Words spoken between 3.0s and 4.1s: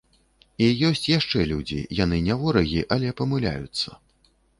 памыляюцца.